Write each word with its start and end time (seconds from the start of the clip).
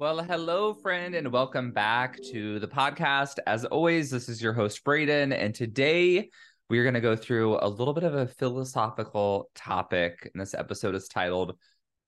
Well, 0.00 0.22
hello, 0.22 0.74
friend, 0.74 1.16
and 1.16 1.32
welcome 1.32 1.72
back 1.72 2.20
to 2.30 2.60
the 2.60 2.68
podcast. 2.68 3.40
As 3.48 3.64
always, 3.64 4.12
this 4.12 4.28
is 4.28 4.40
your 4.40 4.52
host, 4.52 4.84
Braden, 4.84 5.32
and 5.32 5.52
today 5.52 6.30
we're 6.70 6.84
going 6.84 6.94
to 6.94 7.00
go 7.00 7.16
through 7.16 7.58
a 7.60 7.66
little 7.68 7.92
bit 7.92 8.04
of 8.04 8.14
a 8.14 8.28
philosophical 8.28 9.50
topic. 9.56 10.30
And 10.32 10.40
this 10.40 10.54
episode 10.54 10.94
is 10.94 11.08
titled, 11.08 11.58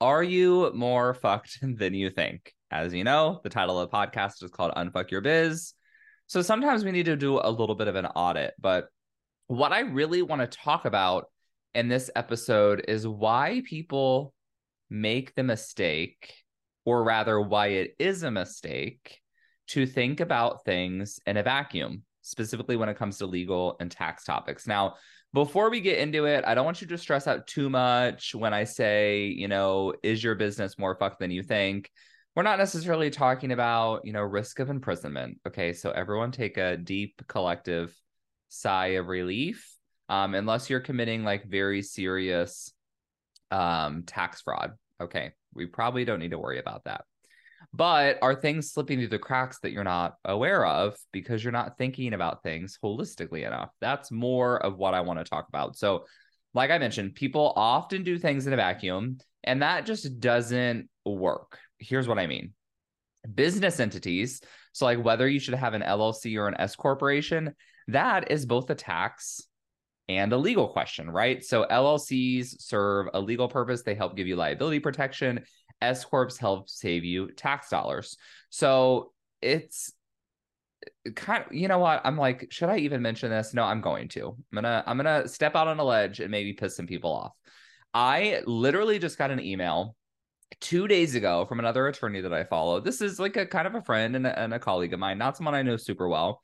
Are 0.01 0.23
You 0.23 0.71
More 0.73 1.15
Fucked 1.15 1.59
Than 1.63 1.95
You 1.95 2.11
Think? 2.11 2.55
As 2.71 2.95
you 2.95 3.03
know, 3.03 3.41
the 3.43 3.51
title 3.51 3.81
of 3.81 3.91
the 3.91 3.97
podcast 3.97 4.45
is 4.45 4.53
called 4.53 4.73
Unfuck 4.77 5.11
Your 5.11 5.21
Biz. 5.21 5.75
So 6.29 6.43
sometimes 6.43 6.85
we 6.85 6.93
need 6.93 7.07
to 7.07 7.17
do 7.17 7.41
a 7.43 7.51
little 7.51 7.75
bit 7.75 7.89
of 7.89 7.97
an 7.97 8.07
audit. 8.07 8.55
But 8.61 8.87
what 9.49 9.73
I 9.73 9.81
really 9.81 10.23
want 10.23 10.43
to 10.49 10.59
talk 10.59 10.85
about 10.85 11.25
in 11.75 11.89
this 11.89 12.09
episode 12.15 12.85
is 12.87 13.05
why 13.09 13.63
people 13.69 14.33
make 14.89 15.35
the 15.35 15.43
mistake 15.43 16.33
or 16.85 17.05
rather 17.05 17.41
why 17.41 17.69
it 17.69 17.95
is 17.99 18.23
a 18.23 18.31
mistake 18.31 19.21
to 19.69 19.87
think 19.87 20.21
about 20.21 20.65
things 20.65 21.21
in 21.27 21.37
a 21.37 21.43
vacuum, 21.43 22.03
specifically 22.23 22.77
when 22.77 22.89
it 22.89 22.97
comes 22.97 23.19
to 23.19 23.27
legal 23.27 23.77
and 23.81 23.91
tax 23.91 24.25
topics. 24.25 24.67
Now, 24.67 24.95
before 25.33 25.71
we 25.71 25.81
get 25.81 25.99
into 25.99 26.25
it, 26.25 26.45
I 26.45 26.55
don't 26.55 26.65
want 26.65 26.81
you 26.81 26.89
to 26.89 26.99
stress 26.99 27.29
out 27.29 27.47
too 27.47 27.71
much 27.71 28.35
when 28.35 28.53
I 28.53 28.65
say, 28.65 29.27
you 29.27 29.47
know, 29.47 29.95
is 30.03 30.25
your 30.25 30.35
business 30.35 30.77
more 30.79 30.97
fucked 30.97 31.21
than 31.21 31.31
you 31.31 31.45
think? 31.45 31.89
We're 32.35 32.43
not 32.43 32.59
necessarily 32.59 33.11
talking 33.11 33.53
about, 33.53 34.05
you 34.05 34.13
know, 34.13 34.23
risk 34.23 34.59
of 34.59 34.71
imprisonment. 34.71 35.39
Okay. 35.47 35.73
So 35.73 35.91
everyone 35.91 36.33
take 36.33 36.57
a 36.57 36.77
deep 36.77 37.23
collective 37.29 37.97
sigh 38.49 38.95
of 38.99 39.07
relief. 39.07 39.77
Um, 40.09 40.35
unless 40.35 40.69
you're 40.69 40.81
committing 40.81 41.23
like 41.23 41.45
very 41.47 41.83
serious 41.83 42.73
um 43.51 44.05
tax 44.05 44.43
fraud. 44.43 44.73
Okay 45.01 45.33
we 45.55 45.67
probably 45.67 46.05
don't 46.05 46.21
need 46.21 46.31
to 46.31 46.39
worry 46.39 46.59
about 46.59 46.85
that. 46.85 47.05
But 47.73 48.19
are 48.23 48.35
things 48.35 48.73
slipping 48.73 48.99
through 48.99 49.09
the 49.09 49.19
cracks 49.19 49.59
that 49.61 49.71
you're 49.71 49.85
not 49.85 50.15
aware 50.25 50.65
of 50.65 50.97
because 51.13 51.45
you're 51.45 51.53
not 51.53 51.77
thinking 51.77 52.15
about 52.15 52.43
things 52.43 52.79
holistically 52.83 53.47
enough? 53.47 53.71
That's 53.81 54.11
more 54.11 54.57
of 54.65 54.79
what 54.79 54.95
I 54.95 55.03
want 55.03 55.19
to 55.19 55.25
talk 55.25 55.47
about. 55.49 55.77
So, 55.77 56.07
like 56.53 56.71
I 56.71 56.79
mentioned, 56.79 57.15
people 57.15 57.53
often 57.55 58.03
do 58.03 58.19
things 58.19 58.47
in 58.47 58.53
a 58.53 58.57
vacuum, 58.57 59.19
and 59.45 59.63
that 59.63 59.87
just 59.87 60.19
doesn't 60.21 60.89
work. 61.05 61.59
Here's 61.79 62.09
what 62.09 62.19
I 62.19 62.27
mean 62.27 62.55
business 63.35 63.79
entities. 63.79 64.41
So, 64.73 64.87
like 64.87 65.05
whether 65.05 65.29
you 65.29 65.39
should 65.39 65.55
have 65.55 65.75
an 65.75 65.83
LLC 65.83 66.39
or 66.39 66.49
an 66.49 66.59
S 66.59 66.75
corporation, 66.75 67.55
that 67.89 68.31
is 68.33 68.47
both 68.47 68.71
a 68.71 68.75
tax 68.75 69.43
and 70.11 70.33
a 70.33 70.37
legal 70.37 70.69
question, 70.69 71.09
right? 71.09 71.45
So 71.45 71.67
LLCs 71.71 72.61
serve 72.61 73.09
a 73.15 73.21
legal 73.21 73.49
purpose. 73.49 73.83
They 73.83 73.95
help 73.95 74.17
give 74.17 74.27
you 74.27 74.37
liability 74.37 74.81
protection. 74.81 75.45
S 75.81 76.05
corps 76.05 76.37
help 76.37 76.69
save 76.69 77.05
you 77.05 77.31
tax 77.31 77.71
dollars. 77.71 78.17
So 78.51 79.13
it's 79.41 79.93
kind 81.15 81.45
of 81.45 81.53
you 81.53 81.69
know 81.69 81.79
what 81.79 82.01
i'm 82.05 82.17
like 82.17 82.47
should 82.51 82.71
i 82.71 82.79
even 82.79 83.03
mention 83.03 83.31
this 83.31 83.53
no 83.53 83.65
i'm 83.65 83.83
going 83.83 84.09
to 84.09 84.29
i'm 84.29 84.55
gonna 84.55 84.83
i'm 84.87 84.97
gonna 84.97 85.29
step 85.29 85.55
out 85.55 85.69
on 85.69 85.79
a 85.79 85.85
ledge 85.85 86.21
and 86.21 86.31
maybe 86.31 86.55
piss 86.55 86.75
some 86.75 86.87
people 86.87 87.13
off 87.13 87.33
i 87.93 88.41
literally 88.47 88.99
just 88.99 89.19
got 89.19 89.31
an 89.31 89.41
email 89.41 89.95
two 90.59 90.89
days 90.89 91.15
ago 91.15 91.45
from 91.45 91.59
another 91.59 91.87
attorney 91.87 92.23
that 92.23 92.33
i 92.33 92.45
follow 92.45 92.81
this 92.81 93.03
is 93.03 93.21
like 93.21 93.37
a 93.37 93.45
kind 93.45 93.67
of 93.67 93.75
a 93.75 93.83
friend 93.83 94.17
and 94.17 94.27
a, 94.27 94.39
and 94.39 94.55
a 94.55 94.59
colleague 94.59 94.95
of 94.95 95.01
mine 95.01 95.19
not 95.19 95.37
someone 95.37 95.55
i 95.55 95.63
know 95.63 95.77
super 95.77 96.09
well 96.09 96.41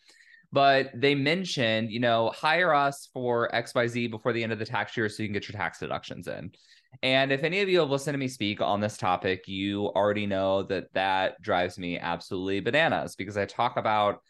but 0.53 0.91
they 0.95 1.15
mentioned, 1.15 1.91
you 1.91 2.01
know, 2.01 2.31
hire 2.35 2.75
us 2.75 3.09
for 3.13 3.49
XYZ 3.53 4.11
before 4.11 4.33
the 4.33 4.43
end 4.43 4.53
of 4.53 4.59
the 4.59 4.65
tax 4.65 4.97
year 4.97 5.09
so 5.09 5.23
you 5.23 5.29
can 5.29 5.35
get 5.35 5.49
your 5.49 5.59
tax 5.59 5.79
deductions 5.79 6.29
in. 6.29 6.51
And 7.03 7.33
if 7.33 7.43
any 7.43 7.61
of 7.61 7.69
you 7.69 7.81
have 7.81 7.91
listened 7.91 8.15
to 8.15 8.19
me 8.19 8.29
speak 8.29 8.61
on 8.61 8.81
this 8.81 8.97
topic, 8.97 9.47
you 9.47 9.87
already 9.89 10.27
know 10.27 10.63
that 10.65 10.93
that 10.95 11.41
drives 11.43 11.79
me 11.79 11.99
absolutely 11.99 12.61
bananas 12.61 13.17
because 13.17 13.37
I 13.37 13.45
talk 13.45 13.77
about 13.77 14.21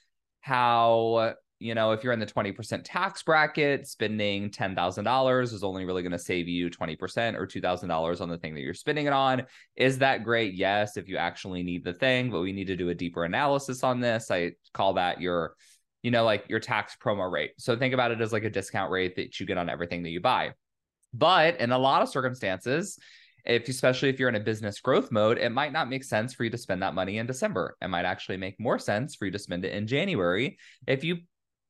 how, 0.40 1.34
you 1.58 1.74
know, 1.74 1.92
if 1.92 2.02
you're 2.02 2.12
in 2.12 2.18
the 2.18 2.26
20% 2.26 2.82
tax 2.84 3.22
bracket, 3.22 3.86
spending 3.86 4.50
$10,000 4.50 5.42
is 5.42 5.62
only 5.62 5.84
really 5.84 6.02
going 6.02 6.12
to 6.12 6.18
save 6.18 6.48
you 6.48 6.68
20% 6.70 7.34
or 7.36 7.46
$2,000 7.46 8.20
on 8.20 8.28
the 8.28 8.38
thing 8.38 8.54
that 8.54 8.60
you're 8.60 8.74
spending 8.74 9.06
it 9.06 9.12
on. 9.12 9.44
Is 9.76 9.98
that 9.98 10.24
great? 10.24 10.54
Yes, 10.54 10.96
if 10.96 11.08
you 11.08 11.16
actually 11.18 11.62
need 11.62 11.84
the 11.84 11.94
thing, 11.94 12.30
but 12.30 12.40
we 12.40 12.52
need 12.52 12.66
to 12.66 12.76
do 12.76 12.88
a 12.88 12.94
deeper 12.94 13.24
analysis 13.24 13.84
on 13.84 14.00
this. 14.00 14.30
I 14.30 14.52
call 14.74 14.94
that 14.94 15.20
your 15.20 15.54
you 16.06 16.12
know, 16.12 16.22
like 16.22 16.44
your 16.48 16.60
tax 16.60 16.96
promo 17.02 17.28
rate. 17.28 17.50
So 17.58 17.76
think 17.76 17.92
about 17.92 18.12
it 18.12 18.20
as 18.20 18.32
like 18.32 18.44
a 18.44 18.48
discount 18.48 18.92
rate 18.92 19.16
that 19.16 19.40
you 19.40 19.44
get 19.44 19.58
on 19.58 19.68
everything 19.68 20.04
that 20.04 20.10
you 20.10 20.20
buy. 20.20 20.52
But 21.12 21.58
in 21.58 21.72
a 21.72 21.78
lot 21.78 22.00
of 22.00 22.08
circumstances, 22.08 22.96
if 23.44 23.68
especially 23.68 24.10
if 24.10 24.20
you're 24.20 24.28
in 24.28 24.36
a 24.36 24.40
business 24.40 24.78
growth 24.78 25.10
mode, 25.10 25.36
it 25.36 25.50
might 25.50 25.72
not 25.72 25.90
make 25.90 26.04
sense 26.04 26.32
for 26.32 26.44
you 26.44 26.50
to 26.50 26.58
spend 26.58 26.80
that 26.82 26.94
money 26.94 27.18
in 27.18 27.26
December. 27.26 27.76
It 27.82 27.88
might 27.88 28.04
actually 28.04 28.36
make 28.36 28.60
more 28.60 28.78
sense 28.78 29.16
for 29.16 29.24
you 29.24 29.32
to 29.32 29.38
spend 29.40 29.64
it 29.64 29.72
in 29.72 29.88
January 29.88 30.58
if 30.86 31.02
you 31.02 31.16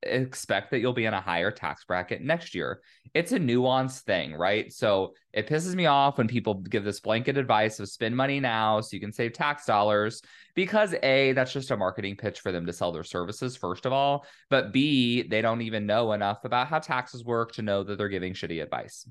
expect 0.03 0.71
that 0.71 0.79
you'll 0.79 0.93
be 0.93 1.05
in 1.05 1.13
a 1.13 1.21
higher 1.21 1.51
tax 1.51 1.83
bracket 1.85 2.21
next 2.21 2.53
year. 2.53 2.81
It's 3.13 3.31
a 3.31 3.39
nuanced 3.39 4.01
thing, 4.01 4.35
right? 4.35 4.71
So 4.71 5.13
it 5.33 5.47
pisses 5.47 5.75
me 5.75 5.87
off 5.87 6.17
when 6.17 6.27
people 6.27 6.55
give 6.55 6.83
this 6.83 6.99
blanket 6.99 7.37
advice 7.37 7.79
of 7.79 7.89
spend 7.89 8.15
money 8.15 8.39
now 8.39 8.79
so 8.81 8.89
you 8.95 8.99
can 8.99 9.11
save 9.11 9.33
tax 9.33 9.65
dollars 9.65 10.21
because 10.55 10.93
A, 11.03 11.33
that's 11.33 11.53
just 11.53 11.71
a 11.71 11.77
marketing 11.77 12.15
pitch 12.15 12.41
for 12.41 12.51
them 12.51 12.65
to 12.67 12.73
sell 12.73 12.91
their 12.91 13.03
services, 13.03 13.57
first 13.57 13.85
of 13.85 13.93
all. 13.93 14.25
But 14.49 14.71
B, 14.71 15.23
they 15.23 15.41
don't 15.41 15.61
even 15.61 15.85
know 15.85 16.13
enough 16.13 16.45
about 16.45 16.67
how 16.67 16.79
taxes 16.79 17.25
work 17.25 17.53
to 17.53 17.61
know 17.61 17.83
that 17.83 17.97
they're 17.97 18.09
giving 18.09 18.33
shitty 18.33 18.61
advice. 18.61 19.09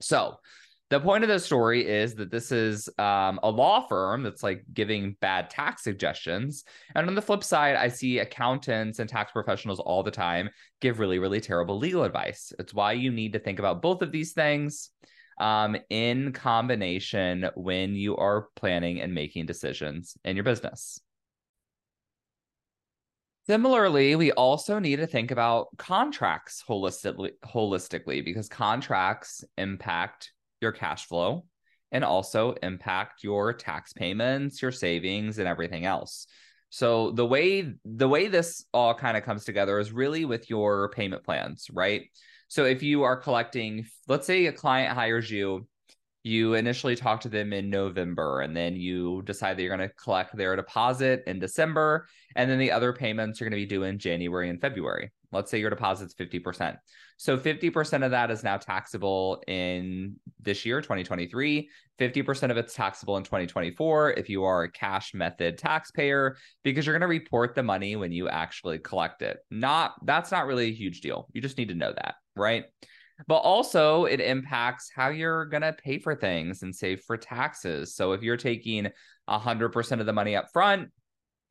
So 0.00 0.36
the 0.88 1.00
point 1.00 1.24
of 1.24 1.28
the 1.28 1.40
story 1.40 1.84
is 1.86 2.14
that 2.14 2.30
this 2.30 2.52
is 2.52 2.88
um, 2.98 3.40
a 3.42 3.50
law 3.50 3.86
firm 3.88 4.22
that's 4.22 4.44
like 4.44 4.64
giving 4.72 5.16
bad 5.20 5.50
tax 5.50 5.82
suggestions. 5.82 6.64
And 6.94 7.08
on 7.08 7.16
the 7.16 7.22
flip 7.22 7.42
side, 7.42 7.74
I 7.74 7.88
see 7.88 8.20
accountants 8.20 9.00
and 9.00 9.08
tax 9.08 9.32
professionals 9.32 9.80
all 9.80 10.04
the 10.04 10.12
time 10.12 10.48
give 10.80 11.00
really, 11.00 11.18
really 11.18 11.40
terrible 11.40 11.78
legal 11.78 12.04
advice. 12.04 12.52
It's 12.60 12.72
why 12.72 12.92
you 12.92 13.10
need 13.10 13.32
to 13.32 13.40
think 13.40 13.58
about 13.58 13.82
both 13.82 14.00
of 14.00 14.12
these 14.12 14.32
things 14.32 14.90
um, 15.40 15.76
in 15.90 16.32
combination 16.32 17.50
when 17.56 17.94
you 17.94 18.16
are 18.16 18.46
planning 18.54 19.00
and 19.00 19.12
making 19.12 19.46
decisions 19.46 20.16
in 20.24 20.36
your 20.36 20.44
business. 20.44 21.00
Similarly, 23.48 24.16
we 24.16 24.32
also 24.32 24.78
need 24.78 24.96
to 24.96 25.06
think 25.06 25.30
about 25.30 25.68
contracts 25.78 26.64
holistically, 26.68 27.32
holistically 27.44 28.24
because 28.24 28.48
contracts 28.48 29.44
impact 29.56 30.32
your 30.66 30.72
cash 30.72 31.06
flow 31.06 31.44
and 31.92 32.04
also 32.04 32.52
impact 32.62 33.22
your 33.22 33.52
tax 33.52 33.92
payments, 33.92 34.60
your 34.60 34.72
savings 34.72 35.38
and 35.38 35.48
everything 35.48 35.86
else. 35.86 36.26
So 36.70 37.12
the 37.12 37.24
way 37.24 37.72
the 37.84 38.08
way 38.08 38.26
this 38.26 38.64
all 38.74 38.94
kind 38.94 39.16
of 39.16 39.22
comes 39.22 39.44
together 39.44 39.78
is 39.78 39.92
really 39.92 40.24
with 40.24 40.50
your 40.50 40.90
payment 40.90 41.24
plans, 41.24 41.68
right? 41.72 42.02
So 42.48 42.64
if 42.64 42.82
you 42.82 43.04
are 43.04 43.16
collecting, 43.16 43.86
let's 44.08 44.26
say 44.26 44.46
a 44.46 44.52
client 44.52 44.94
hires 44.94 45.30
you, 45.30 45.66
you 46.22 46.54
initially 46.54 46.96
talk 46.96 47.20
to 47.20 47.28
them 47.28 47.52
in 47.52 47.70
November 47.70 48.40
and 48.40 48.56
then 48.56 48.74
you 48.74 49.22
decide 49.22 49.56
that 49.56 49.62
you're 49.62 49.76
going 49.76 49.88
to 49.88 49.94
collect 49.94 50.36
their 50.36 50.56
deposit 50.56 51.22
in 51.28 51.38
December 51.38 52.08
and 52.34 52.50
then 52.50 52.58
the 52.58 52.72
other 52.72 52.92
payments 52.92 53.40
are 53.40 53.44
going 53.44 53.52
to 53.52 53.56
be 53.56 53.66
due 53.66 53.84
in 53.84 53.98
January 53.98 54.50
and 54.50 54.60
February. 54.60 55.12
Let's 55.36 55.50
say 55.50 55.60
your 55.60 55.70
deposit's 55.70 56.14
50%. 56.14 56.76
So 57.18 57.38
50% 57.38 58.04
of 58.04 58.10
that 58.10 58.30
is 58.30 58.42
now 58.42 58.56
taxable 58.56 59.42
in 59.46 60.16
this 60.40 60.66
year, 60.66 60.80
2023. 60.80 61.70
50% 61.98 62.50
of 62.50 62.56
it's 62.56 62.74
taxable 62.74 63.16
in 63.16 63.22
2024 63.22 64.12
if 64.12 64.28
you 64.28 64.44
are 64.44 64.64
a 64.64 64.70
cash 64.70 65.14
method 65.14 65.56
taxpayer, 65.56 66.36
because 66.62 66.84
you're 66.84 66.98
going 66.98 67.00
to 67.00 67.06
report 67.06 67.54
the 67.54 67.62
money 67.62 67.96
when 67.96 68.12
you 68.12 68.28
actually 68.28 68.78
collect 68.78 69.22
it. 69.22 69.38
Not 69.50 69.94
that's 70.04 70.30
not 70.30 70.46
really 70.46 70.68
a 70.68 70.74
huge 70.74 71.00
deal. 71.00 71.28
You 71.32 71.40
just 71.40 71.56
need 71.56 71.68
to 71.68 71.74
know 71.74 71.92
that, 71.92 72.16
right? 72.34 72.64
But 73.26 73.36
also, 73.36 74.04
it 74.04 74.20
impacts 74.20 74.90
how 74.94 75.08
you're 75.08 75.46
going 75.46 75.62
to 75.62 75.72
pay 75.72 75.98
for 75.98 76.14
things 76.14 76.62
and 76.62 76.74
save 76.74 77.00
for 77.00 77.16
taxes. 77.16 77.94
So 77.94 78.12
if 78.12 78.22
you're 78.22 78.36
taking 78.36 78.88
100% 79.28 80.00
of 80.00 80.06
the 80.06 80.12
money 80.12 80.36
up 80.36 80.52
front, 80.52 80.90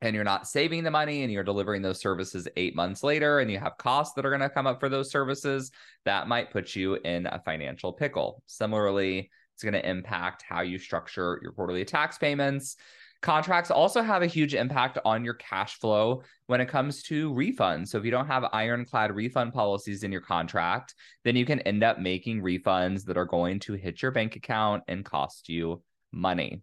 and 0.02 0.14
you're 0.14 0.24
not 0.24 0.46
saving 0.46 0.84
the 0.84 0.90
money 0.90 1.22
and 1.22 1.32
you're 1.32 1.42
delivering 1.42 1.82
those 1.82 2.00
services 2.00 2.46
eight 2.56 2.76
months 2.76 3.02
later 3.02 3.40
and 3.40 3.50
you 3.50 3.58
have 3.58 3.78
costs 3.78 4.14
that 4.14 4.26
are 4.26 4.30
going 4.30 4.40
to 4.40 4.50
come 4.50 4.66
up 4.66 4.78
for 4.78 4.88
those 4.88 5.10
services, 5.10 5.70
that 6.04 6.28
might 6.28 6.50
put 6.50 6.76
you 6.76 6.94
in 6.96 7.26
a 7.26 7.40
financial 7.44 7.92
pickle. 7.92 8.42
Similarly, 8.46 9.30
it's 9.54 9.62
going 9.62 9.72
to 9.72 9.88
impact 9.88 10.44
how 10.46 10.60
you 10.60 10.78
structure 10.78 11.40
your 11.42 11.52
quarterly 11.52 11.84
tax 11.84 12.18
payments. 12.18 12.76
Contracts 13.22 13.70
also 13.70 14.02
have 14.02 14.22
a 14.22 14.26
huge 14.26 14.54
impact 14.54 14.98
on 15.04 15.24
your 15.24 15.34
cash 15.34 15.78
flow 15.80 16.22
when 16.46 16.60
it 16.60 16.68
comes 16.68 17.02
to 17.04 17.32
refunds. 17.32 17.88
So 17.88 17.98
if 17.98 18.04
you 18.04 18.10
don't 18.10 18.26
have 18.26 18.44
ironclad 18.52 19.16
refund 19.16 19.54
policies 19.54 20.02
in 20.02 20.12
your 20.12 20.20
contract, 20.20 20.94
then 21.24 21.34
you 21.34 21.46
can 21.46 21.60
end 21.60 21.82
up 21.82 21.98
making 21.98 22.42
refunds 22.42 23.06
that 23.06 23.16
are 23.16 23.24
going 23.24 23.60
to 23.60 23.72
hit 23.72 24.02
your 24.02 24.10
bank 24.10 24.36
account 24.36 24.82
and 24.86 25.04
cost 25.04 25.48
you 25.48 25.82
money. 26.12 26.62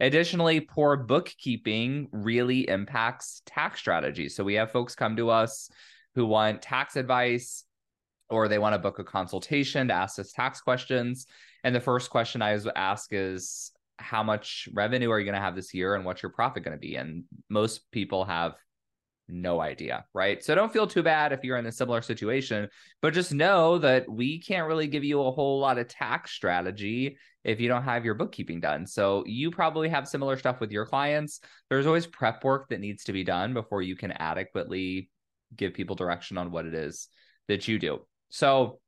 Additionally, 0.00 0.60
poor 0.60 0.96
bookkeeping 0.96 2.08
really 2.12 2.68
impacts 2.68 3.42
tax 3.46 3.78
strategies. 3.78 4.34
So 4.34 4.44
we 4.44 4.54
have 4.54 4.70
folks 4.70 4.94
come 4.94 5.16
to 5.16 5.30
us 5.30 5.70
who 6.14 6.26
want 6.26 6.62
tax 6.62 6.96
advice 6.96 7.64
or 8.30 8.48
they 8.48 8.58
want 8.58 8.74
to 8.74 8.78
book 8.78 8.98
a 8.98 9.04
consultation 9.04 9.88
to 9.88 9.94
ask 9.94 10.18
us 10.18 10.32
tax 10.32 10.60
questions. 10.60 11.26
And 11.64 11.74
the 11.74 11.80
first 11.80 12.10
question 12.10 12.42
I 12.42 12.58
ask 12.74 13.08
is, 13.12 13.70
how 13.98 14.22
much 14.22 14.68
revenue 14.72 15.10
are 15.10 15.18
you 15.18 15.24
going 15.24 15.34
to 15.34 15.40
have 15.40 15.54
this 15.54 15.74
year 15.74 15.94
and 15.94 16.04
what's 16.04 16.22
your 16.22 16.32
profit 16.32 16.64
going 16.64 16.76
to 16.76 16.80
be? 16.80 16.96
And 16.96 17.24
most 17.48 17.90
people 17.92 18.24
have 18.24 18.54
no 19.32 19.60
idea, 19.60 20.04
right? 20.12 20.42
So 20.44 20.54
don't 20.54 20.72
feel 20.72 20.86
too 20.86 21.02
bad 21.02 21.32
if 21.32 21.42
you're 21.42 21.56
in 21.56 21.66
a 21.66 21.72
similar 21.72 22.02
situation, 22.02 22.68
but 23.00 23.14
just 23.14 23.32
know 23.32 23.78
that 23.78 24.08
we 24.08 24.40
can't 24.40 24.68
really 24.68 24.86
give 24.86 25.02
you 25.02 25.22
a 25.22 25.32
whole 25.32 25.58
lot 25.58 25.78
of 25.78 25.88
tax 25.88 26.32
strategy 26.32 27.16
if 27.42 27.60
you 27.60 27.68
don't 27.68 27.84
have 27.84 28.04
your 28.04 28.14
bookkeeping 28.14 28.60
done. 28.60 28.86
So 28.86 29.24
you 29.26 29.50
probably 29.50 29.88
have 29.88 30.06
similar 30.06 30.36
stuff 30.36 30.60
with 30.60 30.70
your 30.70 30.86
clients. 30.86 31.40
There's 31.70 31.86
always 31.86 32.06
prep 32.06 32.44
work 32.44 32.68
that 32.68 32.80
needs 32.80 33.04
to 33.04 33.12
be 33.12 33.24
done 33.24 33.54
before 33.54 33.82
you 33.82 33.96
can 33.96 34.12
adequately 34.12 35.10
give 35.56 35.74
people 35.74 35.96
direction 35.96 36.38
on 36.38 36.50
what 36.50 36.66
it 36.66 36.74
is 36.74 37.08
that 37.48 37.66
you 37.66 37.78
do. 37.78 38.00
So 38.30 38.80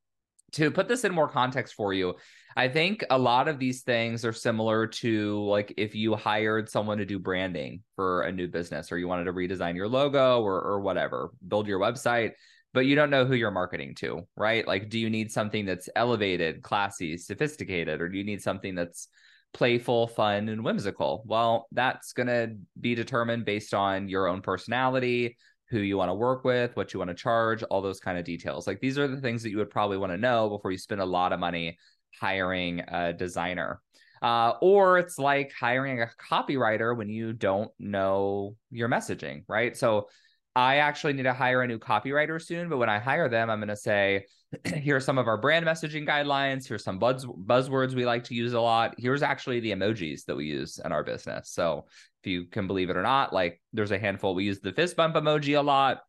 to 0.55 0.71
put 0.71 0.87
this 0.87 1.03
in 1.03 1.13
more 1.13 1.27
context 1.27 1.73
for 1.75 1.93
you, 1.93 2.15
I 2.57 2.69
think 2.69 3.03
a 3.09 3.17
lot 3.17 3.47
of 3.47 3.59
these 3.59 3.81
things 3.81 4.23
are 4.23 4.33
similar 4.33 4.87
to 4.87 5.45
like 5.45 5.73
if 5.77 5.93
you 5.93 6.15
hired 6.15 6.69
someone 6.69 6.97
to 6.99 7.05
do 7.05 7.19
branding 7.19 7.83
for 7.95 8.21
a 8.21 8.31
new 8.31 8.47
business 8.47 8.91
or 8.91 8.97
you 8.97 9.07
wanted 9.07 9.25
to 9.25 9.33
redesign 9.33 9.75
your 9.75 9.89
logo 9.89 10.41
or 10.41 10.61
or 10.61 10.79
whatever, 10.79 11.31
build 11.45 11.67
your 11.67 11.79
website, 11.79 12.31
but 12.73 12.85
you 12.85 12.95
don't 12.95 13.09
know 13.09 13.25
who 13.25 13.35
you're 13.35 13.51
marketing 13.51 13.95
to, 13.95 14.25
right? 14.37 14.65
Like 14.65 14.89
do 14.89 14.97
you 14.97 15.09
need 15.09 15.31
something 15.31 15.65
that's 15.65 15.89
elevated, 15.95 16.63
classy, 16.63 17.17
sophisticated 17.17 18.01
or 18.01 18.07
do 18.07 18.17
you 18.17 18.23
need 18.23 18.41
something 18.41 18.73
that's 18.73 19.09
playful, 19.53 20.07
fun 20.07 20.49
and 20.49 20.63
whimsical? 20.63 21.23
Well, 21.25 21.67
that's 21.71 22.13
going 22.13 22.27
to 22.27 22.55
be 22.79 22.93
determined 22.93 23.45
based 23.45 23.73
on 23.73 24.09
your 24.09 24.27
own 24.27 24.41
personality, 24.41 25.37
who 25.69 25.79
you 25.79 25.97
want 25.97 26.09
to 26.09 26.13
work 26.13 26.43
with, 26.43 26.75
what 26.75 26.93
you 26.93 26.99
want 26.99 27.09
to 27.09 27.15
charge, 27.15 27.63
all 27.63 27.81
those 27.81 27.99
kind 27.99 28.17
of 28.17 28.25
details. 28.25 28.67
Like 28.67 28.79
these 28.79 28.97
are 28.99 29.07
the 29.07 29.19
things 29.19 29.43
that 29.43 29.49
you 29.49 29.57
would 29.57 29.69
probably 29.69 29.97
want 29.97 30.11
to 30.11 30.17
know 30.17 30.49
before 30.49 30.71
you 30.71 30.77
spend 30.77 31.01
a 31.01 31.05
lot 31.05 31.33
of 31.33 31.39
money 31.39 31.77
hiring 32.19 32.81
a 32.87 33.13
designer. 33.13 33.81
Uh, 34.21 34.53
or 34.61 34.97
it's 34.97 35.19
like 35.19 35.51
hiring 35.59 36.01
a 36.01 36.09
copywriter 36.31 36.95
when 36.95 37.09
you 37.09 37.33
don't 37.33 37.71
know 37.79 38.55
your 38.71 38.89
messaging, 38.89 39.43
right? 39.47 39.75
So 39.75 40.07
I 40.55 40.77
actually 40.77 41.13
need 41.13 41.23
to 41.23 41.33
hire 41.33 41.63
a 41.63 41.67
new 41.67 41.77
copywriter 41.77 42.41
soon, 42.41 42.69
but 42.69 42.77
when 42.77 42.89
I 42.89 42.97
hire 42.97 43.27
them, 43.27 43.49
I'm 43.49 43.59
going 43.59 43.67
to 43.67 43.75
say, 43.75 44.25
here 44.65 44.95
are 44.95 45.01
some 45.01 45.17
of 45.17 45.27
our 45.27 45.37
brand 45.37 45.65
messaging 45.65 46.07
guidelines. 46.07 46.65
Here's 46.67 46.83
some 46.83 46.97
buzz 46.97 47.25
buzzwords 47.25 47.93
we 47.93 48.05
like 48.05 48.23
to 48.25 48.35
use 48.35 48.53
a 48.53 48.61
lot. 48.61 48.95
Here's 48.97 49.21
actually 49.21 49.59
the 49.59 49.71
emojis 49.71 50.23
that 50.25 50.35
we 50.35 50.45
use 50.45 50.79
in 50.83 50.93
our 50.93 51.03
business. 51.03 51.49
So 51.49 51.85
if 52.23 52.31
you 52.31 52.45
can 52.45 52.67
believe 52.67 52.89
it 52.89 52.95
or 52.95 53.01
not, 53.01 53.33
like 53.33 53.61
there's 53.73 53.91
a 53.91 53.99
handful. 53.99 54.33
We 54.33 54.45
use 54.45 54.61
the 54.61 54.71
fist 54.71 54.95
bump 54.95 55.15
emoji 55.15 55.57
a 55.57 55.61
lot. 55.61 56.01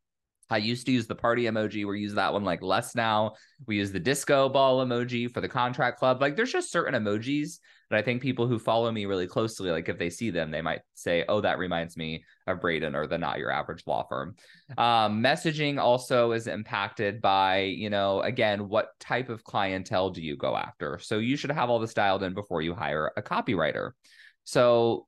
I 0.49 0.59
used 0.59 0.87
to 0.87 0.93
use 0.93 1.07
the 1.07 1.15
party 1.15 1.45
emoji. 1.45 1.87
We 1.87 2.01
use 2.01 2.15
that 2.15 2.33
one 2.33 2.45
like 2.45 2.63
less 2.63 2.95
now. 2.95 3.35
We 3.67 3.77
use 3.77 3.93
the 3.93 4.01
disco 4.01 4.49
ball 4.49 4.85
emoji 4.85 5.33
for 5.33 5.41
the 5.41 5.49
contract 5.49 5.99
club. 5.99 6.21
Like 6.21 6.37
there's 6.37 6.53
just 6.53 6.71
certain 6.71 6.95
emojis 6.95 7.59
that 7.91 7.99
I 7.99 8.03
think 8.03 8.21
people 8.21 8.47
who 8.47 8.59
follow 8.59 8.91
me 8.91 9.07
really 9.07 9.27
closely, 9.27 9.71
like 9.71 9.89
if 9.89 9.99
they 9.99 10.11
see 10.11 10.31
them, 10.31 10.51
they 10.51 10.63
might 10.63 10.81
say, 10.95 11.25
"Oh, 11.29 11.41
that 11.41 11.59
reminds 11.59 11.97
me 11.97 12.25
of 12.47 12.61
Braden 12.61 12.95
or 12.97 13.07
the 13.07 13.19
Not 13.19 13.39
Your 13.39 13.51
Average 13.51 13.85
Law 13.87 14.05
Firm." 14.09 14.35
Um, 14.77 15.23
messaging 15.23 15.79
also 15.79 16.33
is 16.33 16.47
impacted 16.47 17.21
by, 17.21 17.61
you 17.61 17.91
know, 17.91 18.23
again, 18.23 18.69
what 18.69 18.91
type 18.99 19.29
of 19.29 19.45
clientele 19.45 20.11
do 20.11 20.23
you 20.23 20.37
go 20.37 20.57
after? 20.57 20.99
So 20.99 21.19
you 21.19 21.37
should 21.37 21.53
have 21.53 21.71
all 21.71 21.79
this 21.79 21.95
dialed 21.95 22.23
in 22.23 22.35
before 22.35 22.63
you 22.63 22.75
hire 22.75 23.13
a 23.17 23.23
copywriter. 23.23 23.93
So 24.45 25.07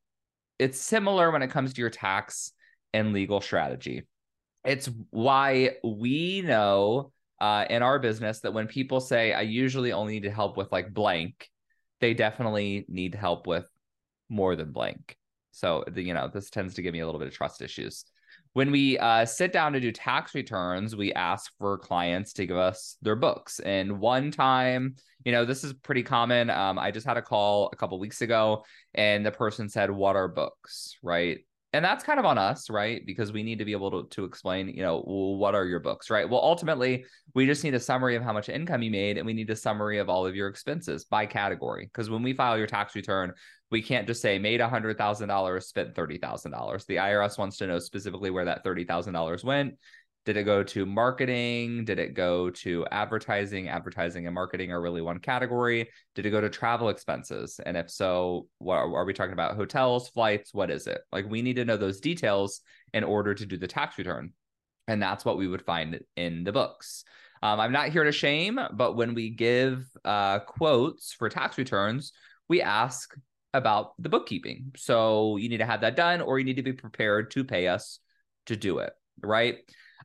it's 0.58 0.81
similar 0.81 1.31
when 1.31 1.43
it 1.43 1.50
comes 1.50 1.75
to 1.75 1.81
your 1.81 1.91
tax 1.91 2.52
and 2.93 3.12
legal 3.12 3.41
strategy 3.41 4.05
it's 4.64 4.88
why 5.10 5.76
we 5.82 6.43
know 6.43 7.12
uh, 7.40 7.64
in 7.70 7.82
our 7.82 7.99
business 7.99 8.40
that 8.40 8.52
when 8.52 8.66
people 8.66 9.00
say, 9.00 9.32
I 9.32 9.43
usually 9.43 9.93
only 9.93 10.14
need 10.14 10.25
to 10.25 10.31
help 10.31 10.56
with 10.56 10.72
like 10.72 10.93
blank, 10.93 11.49
they 12.00 12.14
definitely 12.14 12.84
need 12.88 13.14
help 13.14 13.46
with 13.46 13.69
more 14.28 14.56
than 14.56 14.72
blank. 14.72 15.16
So, 15.52 15.84
you 15.94 16.14
know, 16.14 16.28
this 16.32 16.50
tends 16.50 16.75
to 16.75 16.82
give 16.82 16.93
me 16.93 17.00
a 17.00 17.06
little 17.06 17.19
bit 17.19 17.28
of 17.28 17.34
trust 17.34 17.62
issues. 17.62 18.05
When 18.52 18.70
we 18.70 18.99
uh, 18.99 19.25
sit 19.25 19.52
down 19.52 19.72
to 19.72 19.81
do 19.81 19.93
tax 19.93 20.34
returns, 20.34 20.96
we 20.96 21.12
ask 21.12 21.52
for 21.58 21.78
clients 21.78 22.32
to 22.34 22.46
give 22.46 22.56
us 22.56 22.96
their 23.02 23.16
books. 23.16 23.60
And 23.60 24.00
one 24.00 24.31
time, 24.31 24.96
you 25.25 25.32
know, 25.32 25.44
this 25.44 25.64
is 25.64 25.72
pretty 25.75 26.02
common. 26.02 26.50
Um, 26.50 26.78
I 26.78 26.90
just 26.90 27.06
had 27.06 27.16
a 27.16 27.22
call 27.22 27.70
a 27.72 27.76
couple 27.76 27.99
weeks 27.99 28.20
ago, 28.20 28.64
and 28.94 29.25
the 29.25 29.31
person 29.31 29.69
said, 29.69 29.90
What 29.90 30.16
are 30.16 30.28
books? 30.28 30.96
Right 31.02 31.40
and 31.73 31.85
that's 31.85 32.05
kind 32.05 32.19
of 32.19 32.25
on 32.25 32.38
us 32.38 32.70
right? 32.70 33.05
Because 33.05 33.32
we 33.32 33.43
need 33.43 33.59
to 33.59 33.65
be 33.65 33.73
able 33.73 33.91
to, 33.91 34.09
to 34.17 34.25
explain 34.25 34.69
you 34.69 34.82
know 34.82 35.00
what 35.00 35.55
are 35.55 35.65
your 35.65 35.81
books 35.81 36.11
right? 36.11 36.29
Well 36.29 36.41
ultimately 36.43 37.05
we 37.35 37.47
just 37.47 37.65
need 37.65 37.75
a 37.75 37.81
summary 37.81 38.17
of 38.17 38.23
how 38.23 38.32
much 38.32 38.49
income 38.49 38.82
you 38.82 38.91
made 38.91 39.19
and 39.19 39.26
we 39.26 39.32
need 39.32 39.50
a 39.50 39.56
summary 39.56 39.99
of 39.99 40.09
all 40.09 40.26
of 40.26 40.35
your 40.35 40.49
expenses 40.49 41.05
by 41.05 41.26
category. 41.26 41.85
Because 41.85 42.11
when 42.11 42.23
we 42.23 42.32
file 42.32 42.59
your 42.59 42.67
tax 42.67 42.94
return 42.94 43.32
we 43.70 43.82
can't 43.82 44.06
just 44.06 44.23
say 44.23 44.38
made 44.38 44.61
$100000 44.61 45.62
spent 45.62 45.94
$30000 45.94 46.87
the 46.87 46.97
irs 46.97 47.38
wants 47.38 47.59
to 47.59 47.67
know 47.67 47.79
specifically 47.79 48.31
where 48.31 48.47
that 48.47 48.65
$30000 48.65 49.44
went 49.44 49.75
did 50.29 50.37
it 50.37 50.45
go 50.45 50.63
to 50.63 50.85
marketing? 50.85 51.87
Did 51.87 51.99
it 51.99 52.13
go 52.13 52.51
to 52.51 52.85
advertising? 52.93 53.71
Advertising 53.71 54.27
and 54.27 54.35
marketing 54.35 54.71
are 54.71 54.83
really 54.83 55.01
one 55.01 55.21
category. 55.21 55.89
Did 56.15 56.27
it 56.27 56.31
go 56.31 56.43
to 56.43 56.51
travel 56.51 56.91
expenses? 56.91 57.59
And 57.65 57.79
if 57.79 57.91
so, 57.91 58.47
what 58.59 58.77
are 58.77 59.07
we 59.07 59.15
talking 59.15 59.33
about? 59.33 59.57
Hotels, 59.57 60.11
flights? 60.11 60.53
What 60.53 60.71
is 60.71 60.87
it? 60.87 61.01
Like 61.13 61.31
we 61.31 61.41
need 61.41 61.57
to 61.57 61.65
know 61.65 61.79
those 61.79 61.99
details 61.99 62.61
in 62.93 63.05
order 63.05 63.33
to 63.33 63.47
do 63.47 63.57
the 63.57 63.67
tax 63.67 63.97
return. 63.97 64.35
And 64.87 65.01
that's 65.01 65.25
what 65.25 65.39
we 65.39 65.49
would 65.49 65.65
find 65.65 65.99
in 66.15 66.45
the 66.45 66.53
books. 66.53 67.05
Um, 67.43 67.59
I'm 67.59 67.73
not 67.73 67.89
here 67.89 68.05
to 68.05 68.13
shame, 68.13 68.61
but 68.75 68.97
when 68.97 69.15
we 69.15 69.31
give 69.31 69.87
uh, 70.05 70.41
quotes 70.41 71.15
for 71.15 71.31
tax 71.31 71.57
returns, 71.57 72.13
we 72.51 72.61
ask 72.61 73.15
about 73.55 73.95
the 73.99 74.11
bookkeeping. 74.11 74.73
So 74.77 75.39
you 75.39 75.49
need 75.49 75.56
to 75.56 75.65
have 75.65 75.81
that 75.81 75.97
done, 75.97 76.20
or 76.20 76.39
you 76.39 76.44
need 76.44 76.56
to 76.56 76.63
be 76.63 76.75
prepared 76.75 77.31
to 77.31 77.44
pay 77.44 77.67
us 77.67 78.01
to 78.44 78.56
do 78.56 78.81
it, 78.81 78.93
right? 79.23 79.56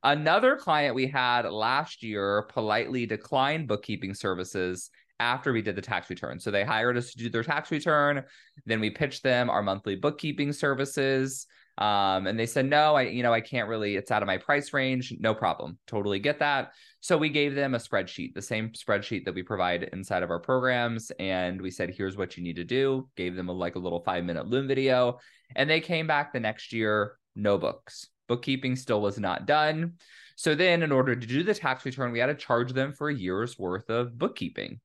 Another 0.04 0.56
client 0.56 0.94
we 0.94 1.06
had 1.06 1.50
last 1.50 2.02
year 2.02 2.42
politely 2.50 3.06
declined 3.06 3.66
bookkeeping 3.66 4.12
services 4.12 4.90
after 5.18 5.50
we 5.50 5.62
did 5.62 5.76
the 5.76 5.82
tax 5.82 6.10
return. 6.10 6.38
So 6.38 6.50
they 6.50 6.62
hired 6.62 6.98
us 6.98 7.12
to 7.12 7.18
do 7.18 7.30
their 7.30 7.42
tax 7.42 7.70
return. 7.70 8.22
Then 8.66 8.80
we 8.80 8.90
pitched 8.90 9.22
them 9.22 9.48
our 9.48 9.62
monthly 9.62 9.96
bookkeeping 9.96 10.52
services. 10.52 11.46
Um, 11.78 12.26
and 12.26 12.38
they 12.38 12.44
said, 12.44 12.66
no, 12.66 12.94
I, 12.94 13.02
you 13.02 13.22
know, 13.22 13.32
I 13.32 13.40
can't 13.40 13.66
really, 13.66 13.96
it's 13.96 14.10
out 14.10 14.22
of 14.22 14.26
my 14.26 14.36
price 14.36 14.74
range. 14.74 15.14
No 15.18 15.34
problem. 15.34 15.78
Totally 15.86 16.18
get 16.18 16.38
that. 16.40 16.72
So 17.00 17.16
we 17.16 17.30
gave 17.30 17.54
them 17.54 17.74
a 17.74 17.78
spreadsheet, 17.78 18.34
the 18.34 18.42
same 18.42 18.70
spreadsheet 18.70 19.24
that 19.24 19.34
we 19.34 19.42
provide 19.42 19.84
inside 19.94 20.22
of 20.22 20.30
our 20.30 20.38
programs. 20.38 21.10
And 21.18 21.62
we 21.62 21.70
said, 21.70 21.94
here's 21.96 22.18
what 22.18 22.36
you 22.36 22.42
need 22.42 22.56
to 22.56 22.64
do. 22.64 23.08
Gave 23.16 23.36
them 23.36 23.48
a, 23.48 23.52
like 23.52 23.76
a 23.76 23.80
little 23.80 24.00
five 24.00 24.24
minute 24.24 24.48
Loom 24.48 24.68
video. 24.68 25.18
And 25.56 25.68
they 25.68 25.80
came 25.80 26.06
back 26.06 26.34
the 26.34 26.40
next 26.40 26.74
year, 26.74 27.16
no 27.34 27.56
books 27.56 28.08
bookkeeping 28.28 28.76
still 28.76 29.00
was 29.00 29.18
not 29.18 29.46
done. 29.46 29.94
So 30.36 30.54
then, 30.54 30.82
in 30.82 30.92
order 30.92 31.14
to 31.14 31.26
do 31.26 31.42
the 31.42 31.54
tax 31.54 31.84
return, 31.84 32.12
we 32.12 32.18
had 32.18 32.26
to 32.26 32.34
charge 32.34 32.72
them 32.72 32.92
for 32.92 33.08
a 33.08 33.14
year's 33.14 33.58
worth 33.58 33.88
of 33.88 34.18
bookkeeping. 34.18 34.80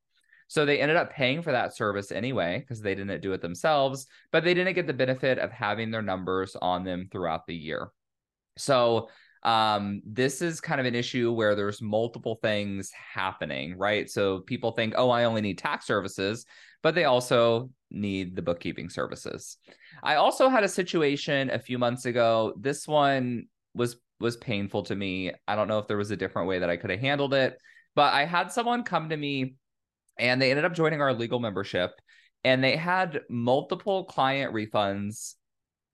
So 0.48 0.66
they 0.66 0.80
ended 0.80 0.98
up 0.98 1.12
paying 1.12 1.42
for 1.44 1.52
that 1.52 1.76
service 1.76 2.12
anyway 2.12 2.60
because 2.60 2.82
they 2.82 2.96
didn't 2.96 3.22
do 3.22 3.34
it 3.34 3.42
themselves, 3.42 4.08
but 4.32 4.44
they 4.44 4.56
didn't 4.56 4.74
get 4.74 4.88
the 4.88 4.94
benefit 4.94 5.38
of 5.38 5.52
having 5.52 5.92
their 5.92 6.02
numbers 6.02 6.56
on 6.60 6.84
them 6.84 7.08
throughout 7.12 7.46
the 7.46 7.56
year. 7.56 7.90
So 8.58 9.10
um, 9.44 10.02
this 10.06 10.42
is 10.42 10.60
kind 10.60 10.80
of 10.82 10.86
an 10.86 10.96
issue 10.96 11.32
where 11.32 11.56
there's 11.56 11.82
multiple 11.82 12.40
things 12.42 12.92
happening, 12.92 13.78
right? 13.78 14.10
So 14.10 14.40
people 14.42 14.72
think, 14.72 14.94
oh, 14.98 15.10
I 15.10 15.24
only 15.24 15.42
need 15.42 15.58
tax 15.58 15.86
services, 15.86 16.46
but 16.84 16.96
they 16.96 17.06
also 17.06 17.70
need 17.90 18.36
the 18.36 18.42
bookkeeping 18.42 18.90
services. 18.90 19.58
I 20.04 20.16
also 20.16 20.50
had 20.50 20.64
a 20.64 20.70
situation 20.70 21.50
a 21.50 21.60
few 21.60 21.78
months 21.78 22.06
ago. 22.06 22.54
This 22.60 22.88
one 22.88 23.48
was 23.74 23.98
was 24.20 24.36
painful 24.36 24.84
to 24.84 24.96
me. 24.96 25.32
I 25.48 25.56
don't 25.56 25.70
know 25.70 25.80
if 25.80 25.88
there 25.88 25.96
was 25.96 26.12
a 26.12 26.18
different 26.18 26.50
way 26.50 26.60
that 26.60 26.70
I 26.70 26.76
could 26.76 26.90
have 26.90 27.00
handled 27.00 27.34
it, 27.34 27.58
but 27.96 28.14
I 28.14 28.26
had 28.26 28.52
someone 28.52 28.84
come 28.84 29.10
to 29.10 29.18
me 29.18 29.56
and 30.18 30.42
they 30.42 30.50
ended 30.52 30.66
up 30.66 30.74
joining 30.74 31.02
our 31.02 31.14
legal 31.14 31.40
membership 31.40 31.92
and 32.44 32.62
they 32.62 32.76
had 32.76 33.22
multiple 33.30 34.04
client 34.04 34.54
refunds 34.54 35.36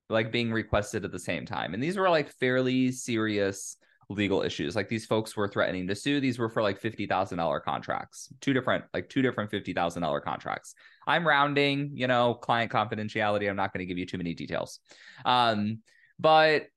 like 0.10 0.32
being 0.32 0.52
requested 0.52 1.06
at 1.06 1.12
the 1.12 1.20
same 1.20 1.46
time. 1.46 1.74
And 1.74 1.82
these 1.82 1.98
were 1.98 2.10
like 2.10 2.30
fairly 2.30 2.92
serious 2.92 3.78
legal 4.10 4.44
issues. 4.44 4.76
Like 4.76 4.90
these 4.90 5.06
folks 5.06 5.36
were 5.36 5.48
threatening 5.48 5.88
to 5.88 5.96
sue. 5.96 6.20
These 6.20 6.38
were 6.38 6.50
for 6.50 6.62
like 6.62 6.82
$50,000 6.82 7.64
contracts, 7.64 8.32
two 8.40 8.54
different, 8.54 8.86
like 8.94 9.10
two 9.10 9.22
different 9.22 9.52
$50,000 9.52 10.22
contracts. 10.24 10.76
I'm 11.08 11.28
rounding, 11.28 11.92
you 11.94 12.08
know, 12.08 12.36
client 12.36 12.72
confidentiality. 12.72 13.50
I'm 13.50 13.56
not 13.56 13.74
going 13.74 13.80
to 13.80 13.86
give 13.86 13.98
you 13.98 14.06
too 14.06 14.18
many 14.18 14.34
details. 14.34 14.80
Um, 15.26 15.80
but 16.20 16.68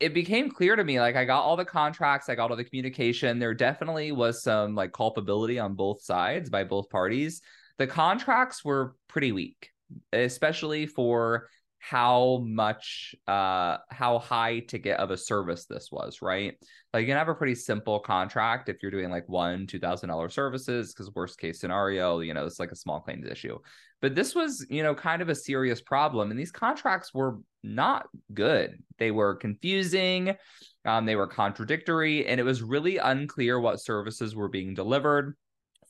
it 0.00 0.14
became 0.14 0.50
clear 0.50 0.76
to 0.76 0.84
me 0.84 1.00
like 1.00 1.16
I 1.16 1.24
got 1.24 1.42
all 1.42 1.56
the 1.56 1.64
contracts, 1.64 2.28
I 2.28 2.34
got 2.34 2.50
all 2.50 2.56
the 2.56 2.64
communication. 2.64 3.38
There 3.38 3.54
definitely 3.54 4.12
was 4.12 4.42
some 4.42 4.74
like 4.74 4.92
culpability 4.92 5.58
on 5.58 5.74
both 5.74 6.02
sides 6.02 6.50
by 6.50 6.64
both 6.64 6.88
parties. 6.88 7.40
The 7.78 7.86
contracts 7.86 8.64
were 8.64 8.94
pretty 9.08 9.32
weak, 9.32 9.70
especially 10.12 10.86
for 10.86 11.48
how 11.80 12.42
much 12.44 13.14
uh 13.26 13.76
how 13.90 14.18
high 14.18 14.58
ticket 14.60 14.98
of 14.98 15.10
a 15.10 15.16
service 15.16 15.66
this 15.66 15.88
was 15.92 16.20
right? 16.20 16.54
Like 16.92 17.02
you 17.02 17.06
can 17.06 17.16
have 17.16 17.28
a 17.28 17.34
pretty 17.34 17.54
simple 17.54 18.00
contract 18.00 18.68
if 18.68 18.82
you're 18.82 18.90
doing 18.90 19.10
like 19.10 19.28
one 19.28 19.66
two 19.66 19.78
thousand 19.78 20.08
dollar 20.08 20.28
services 20.28 20.92
because 20.92 21.14
worst 21.14 21.38
case 21.38 21.60
scenario 21.60 22.20
you 22.20 22.34
know 22.34 22.44
it's 22.44 22.58
like 22.58 22.72
a 22.72 22.76
small 22.76 23.00
claims 23.00 23.26
issue. 23.26 23.58
But 24.00 24.14
this 24.14 24.34
was 24.34 24.66
you 24.68 24.82
know 24.82 24.94
kind 24.94 25.22
of 25.22 25.28
a 25.28 25.34
serious 25.34 25.80
problem 25.80 26.30
and 26.30 26.38
these 26.38 26.52
contracts 26.52 27.14
were 27.14 27.38
not 27.62 28.06
good. 28.34 28.82
They 28.98 29.10
were 29.10 29.36
confusing 29.36 30.36
um, 30.84 31.06
they 31.06 31.16
were 31.16 31.26
contradictory 31.26 32.26
and 32.26 32.40
it 32.40 32.44
was 32.44 32.62
really 32.62 32.96
unclear 32.96 33.60
what 33.60 33.80
services 33.80 34.34
were 34.34 34.48
being 34.48 34.74
delivered 34.74 35.36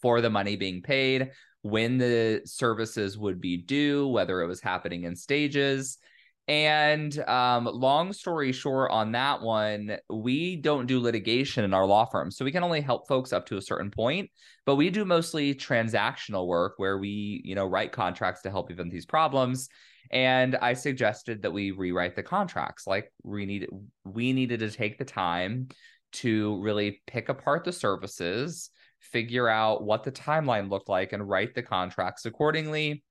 for 0.03 0.21
the 0.21 0.31
money 0.31 0.57
being 0.57 0.83
paid 0.83 1.31
when 1.71 1.99
the 1.99 2.43
services 2.45 3.19
would 3.19 3.41
be 3.41 3.57
due, 3.57 4.09
whether 4.09 4.41
it 4.43 4.47
was 4.47 4.61
happening 4.61 5.05
in 5.05 5.15
stages. 5.17 5.99
And 6.47 7.19
um, 7.29 7.67
long 7.67 8.15
story 8.15 8.53
short, 8.53 8.91
on 8.91 9.13
that 9.13 9.43
one, 9.43 9.99
we 10.09 10.57
don't 10.57 10.87
do 10.87 10.99
litigation 10.99 11.63
in 11.63 11.75
our 11.75 11.85
law 11.85 12.07
firm. 12.07 12.31
So 12.31 12.43
we 12.43 12.53
can 12.53 12.65
only 12.65 12.81
help 12.81 13.07
folks 13.07 13.35
up 13.35 13.45
to 13.47 13.59
a 13.59 13.63
certain 13.63 13.91
point, 13.91 14.31
but 14.65 14.77
we 14.77 14.89
do 14.89 15.05
mostly 15.05 15.55
transactional 15.55 16.47
work 16.47 16.75
where 16.79 16.97
we, 16.97 17.43
you 17.45 17.55
know, 17.55 17.67
write 17.67 17.93
contracts 17.93 18.41
to 18.43 18.51
help 18.51 18.69
prevent 18.69 18.91
these 18.91 19.05
problems. 19.05 19.69
And 20.11 20.57
I 20.57 20.73
suggested 20.73 21.43
that 21.43 21.53
we 21.53 21.71
rewrite 21.71 22.17
the 22.17 22.23
contracts. 22.23 22.87
Like 22.87 23.13
we 23.23 23.45
needed, 23.45 23.69
we 24.07 24.33
needed 24.33 24.61
to 24.61 24.71
take 24.71 24.97
the 24.97 25.05
time 25.05 25.69
to 26.13 26.59
really 26.63 27.03
pick 27.07 27.29
apart 27.29 27.65
the 27.65 27.73
services 27.73 28.71
figure 29.01 29.49
out 29.49 29.83
what 29.83 30.05
the 30.05 30.13
timeline 30.13 30.71
looked 30.71 30.89
like 30.89 31.13
and 31.13 31.29
write 31.29 31.55
the 31.55 31.63
contracts 31.63 32.27
accordingly. 32.27 33.03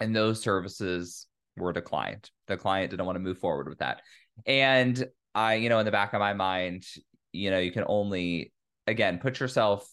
And 0.00 0.14
those 0.14 0.42
services 0.42 1.26
were 1.56 1.72
declined. 1.72 2.30
The 2.46 2.56
client 2.56 2.90
didn't 2.90 3.06
want 3.06 3.16
to 3.16 3.20
move 3.20 3.38
forward 3.38 3.68
with 3.68 3.78
that. 3.78 4.02
And 4.46 5.06
I, 5.34 5.54
you 5.54 5.68
know, 5.68 5.78
in 5.78 5.84
the 5.84 5.90
back 5.90 6.12
of 6.12 6.20
my 6.20 6.32
mind, 6.32 6.84
you 7.32 7.50
know, 7.50 7.58
you 7.58 7.70
can 7.70 7.84
only 7.86 8.52
again 8.86 9.18
put 9.18 9.40
yourself 9.40 9.88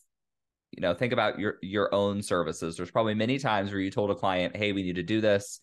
you 0.72 0.82
know 0.82 0.94
think 0.94 1.13
about 1.13 1.39
your 1.39 1.58
your 1.62 1.94
own 1.94 2.22
services 2.22 2.75
there's 2.75 2.91
probably 2.91 3.13
many 3.13 3.38
times 3.38 3.72
where 3.72 3.79
you 3.79 3.91
told 3.91 4.12
a 4.12 4.15
client 4.15 4.56
hey 4.56 4.72
we 4.72 4.84
need 4.84 4.96
to 4.96 5.03
do 5.03 5.22
this 5.22 5.60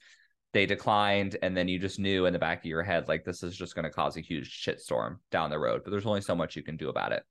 they 0.52 0.66
declined 0.66 1.36
and 1.42 1.56
then 1.56 1.68
you 1.68 1.78
just 1.78 1.98
knew 1.98 2.26
in 2.26 2.32
the 2.32 2.38
back 2.38 2.58
of 2.58 2.64
your 2.64 2.82
head 2.82 3.08
like 3.08 3.24
this 3.24 3.42
is 3.42 3.56
just 3.56 3.74
going 3.74 3.84
to 3.84 3.90
cause 3.90 4.16
a 4.16 4.20
huge 4.20 4.64
shitstorm 4.64 5.16
down 5.30 5.50
the 5.50 5.58
road 5.58 5.82
but 5.84 5.90
there's 5.90 6.06
only 6.06 6.20
so 6.20 6.34
much 6.34 6.56
you 6.56 6.62
can 6.62 6.76
do 6.76 6.88
about 6.88 7.12
it 7.12 7.22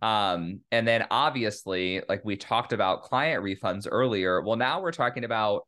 um, 0.00 0.60
and 0.70 0.86
then 0.88 1.06
obviously, 1.10 2.02
like 2.08 2.24
we 2.24 2.36
talked 2.36 2.72
about 2.72 3.02
client 3.02 3.44
refunds 3.44 3.86
earlier. 3.90 4.40
Well, 4.40 4.56
now 4.56 4.80
we're 4.80 4.92
talking 4.92 5.24
about 5.24 5.66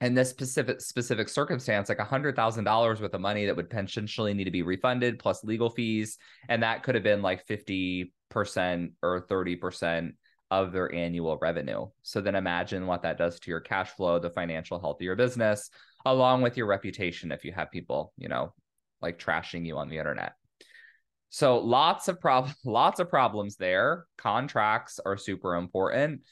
in 0.00 0.14
this 0.14 0.30
specific 0.30 0.80
specific 0.80 1.28
circumstance, 1.28 1.88
like 1.88 1.98
a 1.98 2.04
hundred 2.04 2.36
thousand 2.36 2.64
dollars 2.64 3.00
worth 3.00 3.14
of 3.14 3.20
money 3.20 3.46
that 3.46 3.56
would 3.56 3.70
potentially 3.70 4.34
need 4.34 4.44
to 4.44 4.50
be 4.50 4.62
refunded 4.62 5.18
plus 5.18 5.44
legal 5.44 5.70
fees, 5.70 6.18
and 6.48 6.62
that 6.62 6.82
could 6.82 6.94
have 6.94 7.04
been 7.04 7.22
like 7.22 7.46
fifty 7.46 8.12
percent 8.30 8.92
or 9.02 9.20
thirty 9.28 9.56
percent 9.56 10.14
of 10.50 10.72
their 10.72 10.94
annual 10.94 11.36
revenue. 11.38 11.86
So 12.02 12.20
then 12.20 12.36
imagine 12.36 12.86
what 12.86 13.02
that 13.02 13.18
does 13.18 13.40
to 13.40 13.50
your 13.50 13.60
cash 13.60 13.90
flow, 13.90 14.18
the 14.18 14.30
financial 14.30 14.78
health 14.78 14.98
of 14.98 15.04
your 15.04 15.16
business, 15.16 15.70
along 16.04 16.42
with 16.42 16.56
your 16.56 16.66
reputation 16.66 17.32
if 17.32 17.44
you 17.44 17.52
have 17.52 17.72
people, 17.72 18.12
you 18.16 18.28
know, 18.28 18.54
like 19.02 19.18
trashing 19.18 19.66
you 19.66 19.76
on 19.76 19.88
the 19.88 19.98
internet. 19.98 20.34
So 21.36 21.58
lots 21.58 22.08
of 22.08 22.18
prob 22.18 22.48
lots 22.64 22.98
of 22.98 23.10
problems 23.10 23.56
there. 23.56 24.06
Contracts 24.16 24.98
are 25.04 25.18
super 25.18 25.56
important. 25.56 26.22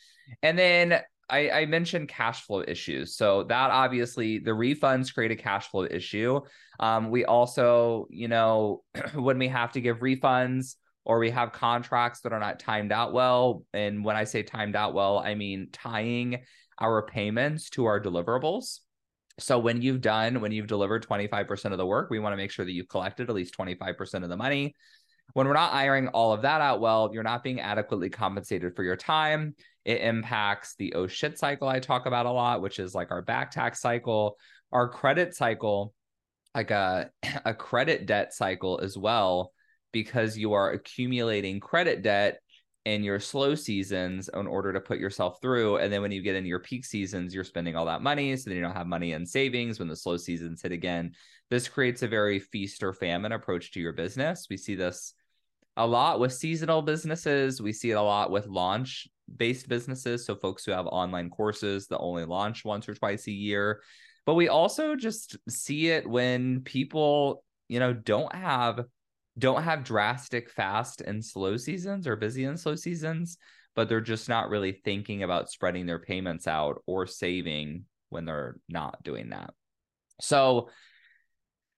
And 0.43 0.59
then 0.59 0.99
I, 1.29 1.51
I, 1.51 1.67
mentioned 1.67 2.09
cash 2.09 2.41
flow 2.47 2.65
issues. 2.67 3.15
So 3.15 3.43
that 3.45 3.71
obviously 3.71 4.39
the 4.39 4.53
refunds 4.53 5.13
create 5.13 5.31
a 5.31 5.37
cash 5.37 5.69
flow 5.69 5.85
issue. 5.85 6.41
Um, 6.81 7.11
we 7.11 7.27
also, 7.27 8.07
you 8.09 8.29
know, 8.29 8.83
when 9.15 9.39
we 9.39 9.49
have 9.49 9.73
to 9.73 9.83
give 9.83 9.99
refunds 9.99 10.77
or 11.05 11.19
we 11.19 11.29
have 11.33 11.53
contracts 11.53 12.21
that 12.21 12.33
are 12.33 12.41
not 12.41 12.59
timed 12.59 12.91
out 12.91 13.13
well. 13.13 13.63
And 13.75 14.07
when 14.07 14.17
I 14.17 14.25
say 14.25 14.43
timed 14.43 14.75
out 14.75 14.95
well, 14.95 15.19
I 15.19 15.35
mean 15.35 15.69
tying 15.71 16.41
our 16.81 17.03
payments 17.03 17.69
to 17.71 17.85
our 17.85 18.01
deliverables. 18.01 18.81
So 19.39 19.59
when 19.59 19.83
you've 19.83 20.01
done, 20.01 20.41
when 20.41 20.53
you've 20.53 20.69
delivered 20.69 21.07
25% 21.07 21.73
of 21.73 21.79
the 21.79 21.87
work, 21.87 22.09
we 22.11 22.21
want 22.21 22.33
to 22.33 22.37
make 22.37 22.51
sure 22.51 22.65
that 22.65 22.73
you've 22.73 22.89
collected 22.89 23.29
at 23.29 23.35
least 23.35 23.57
25% 23.57 24.23
of 24.23 24.29
the 24.29 24.37
money. 24.37 24.75
When 25.33 25.47
we're 25.49 25.55
not 25.55 25.73
ironing 25.73 26.09
all 26.09 26.33
of 26.33 26.43
that 26.43 26.61
out 26.61 26.81
well, 26.81 27.11
you're 27.13 27.23
not 27.23 27.43
being 27.43 27.61
adequately 27.61 28.11
compensated 28.11 28.77
for 28.77 28.85
your 28.85 28.97
time. 28.97 29.55
It 29.85 30.03
impacts 30.03 30.77
the 30.77 30.95
oh 30.95 31.07
shit 31.07 31.39
cycle 31.39 31.67
I 31.67 31.81
talk 31.81 32.07
about 32.07 32.27
a 32.27 32.31
lot, 32.31 32.63
which 32.63 32.79
is 32.79 32.95
like 32.95 33.11
our 33.11 33.23
back 33.23 33.51
tax 33.51 33.81
cycle, 33.81 34.37
our 34.71 34.89
credit 34.89 35.35
cycle, 35.35 35.93
like 36.55 36.71
a, 36.71 37.11
a 37.45 37.55
credit 37.55 38.07
debt 38.07 38.33
cycle 38.33 38.81
as 38.83 38.97
well, 38.97 39.53
because 39.93 40.39
you 40.39 40.53
are 40.53 40.71
accumulating 40.71 41.59
credit 41.59 42.03
debt 42.03 42.39
in 42.85 43.03
your 43.03 43.19
slow 43.19 43.55
seasons 43.55 44.29
in 44.35 44.47
order 44.47 44.73
to 44.73 44.81
put 44.81 44.99
yourself 44.99 45.41
through. 45.41 45.79
And 45.79 45.93
then 45.93 46.03
when 46.03 46.13
you 46.13 46.21
get 46.21 46.37
into 46.37 46.49
your 46.49 46.59
peak 46.59 46.85
seasons, 46.85 47.35
you're 47.35 47.45
spending 47.45 47.77
all 47.77 47.87
that 47.87 48.03
money. 48.03 48.37
So 48.37 48.51
then 48.51 48.57
you 48.57 48.63
don't 48.63 48.77
have 48.77 48.87
money 48.87 49.13
in 49.13 49.25
savings 49.25 49.79
when 49.79 49.89
the 49.89 49.97
slow 49.97 50.19
seasons 50.19 50.61
hit 50.61 50.73
again. 50.73 51.13
This 51.51 51.67
creates 51.67 52.03
a 52.03 52.09
very 52.09 52.39
feast 52.39 52.83
or 52.83 52.93
famine 52.93 53.33
approach 53.33 53.73
to 53.73 53.81
your 53.81 53.93
business. 53.93 54.49
We 54.51 54.59
see 54.59 54.75
this 54.75 55.15
a 55.77 55.87
lot 55.87 56.21
with 56.21 56.33
seasonal 56.33 56.83
businesses. 56.83 57.61
We 57.61 57.73
see 57.73 57.91
it 57.91 57.95
a 57.95 58.03
lot 58.03 58.31
with 58.31 58.47
launch 58.47 59.09
based 59.35 59.69
businesses. 59.69 60.27
So 60.27 60.37
folks 60.37 60.65
who 60.65 60.73
have 60.73 60.87
online 60.87 61.31
courses 61.31 61.87
that 61.89 61.99
only 61.99 62.27
launch 62.27 62.65
once 62.65 62.89
or 62.89 62.95
twice 62.95 63.27
a 63.27 63.33
year. 63.33 63.81
But 64.27 64.35
we 64.35 64.49
also 64.49 64.95
just 64.95 65.37
see 65.49 65.89
it 65.89 66.09
when 66.09 66.61
people, 66.61 67.45
you 67.69 67.81
know, 67.81 67.95
don't 67.95 68.35
have 68.35 68.85
don't 69.39 69.63
have 69.63 69.85
drastic 69.85 70.51
fast 70.51 71.01
and 71.01 71.25
slow 71.25 71.57
seasons 71.57 72.07
or 72.07 72.17
busy 72.17 72.45
and 72.45 72.59
slow 72.59 72.77
seasons, 72.77 73.37
but 73.75 73.89
they're 73.89 74.01
just 74.01 74.29
not 74.29 74.49
really 74.49 74.81
thinking 74.85 75.23
about 75.23 75.51
spreading 75.51 75.87
their 75.87 75.99
payments 75.99 76.47
out 76.47 76.83
or 76.87 77.07
saving 77.07 77.85
when 78.11 78.25
they're 78.25 78.57
not 78.69 79.03
doing 79.03 79.31
that. 79.31 79.53
So 80.21 80.69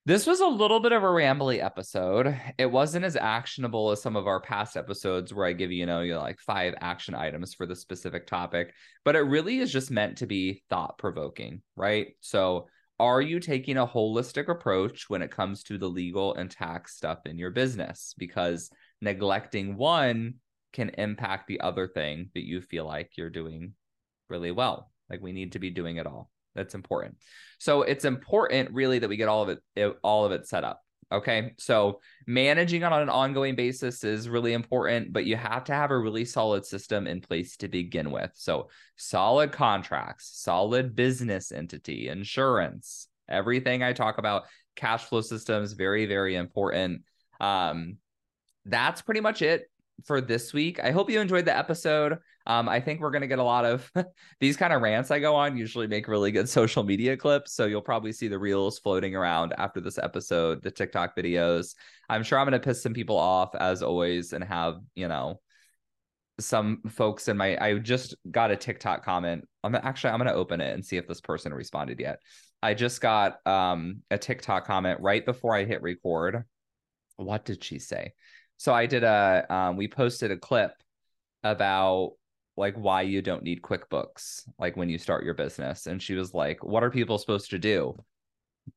this 0.05 0.25
was 0.25 0.39
a 0.39 0.47
little 0.47 0.79
bit 0.79 0.93
of 0.93 1.03
a 1.03 1.07
rambly 1.07 1.61
episode. 1.61 2.39
It 2.59 2.71
wasn't 2.71 3.05
as 3.05 3.17
actionable 3.17 3.91
as 3.91 4.01
some 4.01 4.15
of 4.15 4.29
our 4.29 4.41
past 4.41 4.77
episodes 4.77 5.35
where 5.35 5.47
I 5.47 5.53
give 5.53 5.73
you, 5.73 5.79
you 5.79 5.87
know, 5.87 6.03
you 6.03 6.15
know, 6.15 6.21
like 6.21 6.39
five 6.39 6.75
action 6.81 7.15
items 7.15 7.55
for 7.55 7.67
the 7.67 7.75
specific 7.75 8.27
topic, 8.27 8.73
but 9.05 9.17
it 9.17 9.21
really 9.21 9.59
is 9.59 9.73
just 9.73 9.91
meant 9.91 10.19
to 10.19 10.27
be 10.27 10.63
thought 10.71 10.97
provoking, 10.97 11.61
right? 11.75 12.09
So 12.21 12.69
are 12.99 13.21
you 13.21 13.41
taking 13.41 13.76
a 13.76 13.87
holistic 13.87 14.49
approach 14.49 15.09
when 15.11 15.23
it 15.23 15.31
comes 15.31 15.62
to 15.65 15.79
the 15.79 15.88
legal 15.88 16.35
and 16.35 16.50
tax 16.50 16.97
stuff 16.97 17.26
in 17.26 17.38
your 17.38 17.50
business? 17.50 18.15
Because 18.17 18.71
neglecting 19.00 19.76
one 19.76 20.35
can 20.73 20.91
impact 20.91 21.47
the 21.47 21.61
other 21.61 21.87
thing 21.87 22.31
that 22.35 22.47
you 22.47 22.61
feel 22.61 22.87
like 22.87 23.17
you're 23.17 23.31
doing 23.31 23.75
really 24.29 24.50
well. 24.50 24.91
Like 25.11 25.21
we 25.21 25.33
need 25.33 25.53
to 25.53 25.59
be 25.59 25.71
doing 25.71 25.97
it 25.97 26.07
all. 26.07 26.31
That's 26.55 26.75
important. 26.75 27.17
So 27.59 27.83
it's 27.83 28.05
important 28.05 28.73
really 28.73 28.99
that 28.99 29.09
we 29.09 29.17
get 29.17 29.29
all 29.29 29.43
of 29.43 29.59
it 29.76 29.97
all 30.03 30.25
of 30.25 30.33
it 30.33 30.47
set 30.47 30.65
up. 30.65 30.83
Okay. 31.13 31.53
So 31.59 32.01
managing 32.27 32.83
on 32.83 33.01
an 33.01 33.09
ongoing 33.09 33.55
basis 33.55 34.03
is 34.03 34.29
really 34.29 34.55
important, 34.55 35.13
but 35.13 35.25
you 35.25 35.37
have 35.37 35.65
to 35.65 35.73
have 35.73 35.93
a 35.93 35.99
really 35.99 36.25
solid 36.25 36.67
system 36.67 37.07
in 37.07 37.21
place 37.21 37.57
to 37.59 37.69
begin 37.69 38.11
with. 38.11 38.33
So 38.35 38.71
solid 38.97 39.53
contracts, 39.53 40.29
solid 40.35 40.97
business 40.97 41.53
entity, 41.53 42.09
insurance, 42.09 43.07
everything 43.29 43.85
I 43.85 43.93
talk 43.93 44.19
about, 44.19 44.45
cash 44.75 45.05
flow 45.05 45.21
systems, 45.21 45.75
very, 45.75 46.07
very 46.07 46.35
important. 46.35 47.03
Um, 47.41 47.99
that's 48.65 49.01
pretty 49.01 49.21
much 49.21 49.43
it 49.43 49.71
for 50.05 50.21
this 50.21 50.53
week. 50.53 50.79
I 50.83 50.91
hope 50.91 51.11
you 51.11 51.21
enjoyed 51.21 51.45
the 51.45 51.57
episode. 51.57 52.19
Um, 52.47 52.69
I 52.69 52.81
think 52.81 53.00
we're 53.00 53.11
going 53.11 53.23
to 53.23 53.29
get 53.29 53.38
a 53.38 53.45
lot 53.45 53.65
of 53.65 53.91
these 54.41 54.57
kind 54.57 54.73
of 54.73 54.83
rants 54.83 55.11
I 55.11 55.19
go 55.19 55.35
on, 55.35 55.57
usually 55.57 55.87
make 55.87 56.07
really 56.07 56.31
good 56.31 56.49
social 56.49 56.85
media 56.85 57.17
clips. 57.17 57.55
So 57.55 57.67
you'll 57.67 57.81
probably 57.83 58.12
see 58.12 58.29
the 58.29 58.38
reels 58.38 58.79
floating 58.79 59.17
around 59.17 59.55
after 59.59 59.81
this 59.81 59.99
episode, 59.99 60.62
the 60.62 60.71
TikTok 60.71 61.17
videos. 61.17 61.75
I'm 62.09 62.23
sure 62.23 62.38
I'm 62.38 62.49
going 62.49 62.61
to 62.61 62.65
piss 62.65 62.83
some 62.83 62.95
people 62.95 63.17
off 63.17 63.55
as 63.55 63.83
always 63.83 64.33
and 64.33 64.45
have, 64.45 64.76
you 64.95 65.09
know, 65.09 65.41
some 66.38 66.83
folks 66.88 67.29
in 67.29 67.37
my 67.37 67.57
I 67.59 67.79
just 67.79 68.15
got 68.31 68.50
a 68.50 68.57
TikTok 68.57 69.05
comment. 69.05 69.49
I'm 69.65 69.75
actually 69.75 70.11
I'm 70.11 70.19
going 70.19 70.29
to 70.29 70.35
open 70.35 70.61
it 70.61 70.75
and 70.75 70.85
see 70.85 70.99
if 70.99 71.09
this 71.09 71.21
person 71.21 71.55
responded 71.55 71.99
yet. 71.99 72.19
I 72.62 72.75
just 72.75 73.00
got 73.00 73.47
um 73.47 74.03
a 74.11 74.19
TikTok 74.19 74.67
comment 74.67 75.00
right 75.00 75.25
before 75.25 75.55
I 75.55 75.65
hit 75.65 75.83
record. 75.83 76.45
What 77.17 77.45
did 77.45 77.65
she 77.65 77.79
say? 77.79 78.12
So 78.57 78.73
I 78.73 78.87
did 78.87 79.05
a 79.05 79.47
um, 79.51 79.77
we 79.77 79.89
posted 79.89 80.31
a 80.31 80.37
clip 80.37 80.73
about 81.43 82.13
like 82.57 82.75
why 82.77 83.03
you 83.03 83.21
don't 83.21 83.43
need 83.43 83.63
QuickBooks 83.63 84.49
like 84.59 84.77
when 84.77 84.89
you 84.89 84.99
start 84.99 85.25
your 85.25 85.35
business. 85.35 85.87
And 85.87 86.03
she 86.03 86.15
was 86.15 86.35
like 86.35 86.65
what 86.65 86.83
are 86.83 86.91
people 86.91 87.19
supposed 87.19 87.51
to 87.51 87.59
do? 87.59 87.95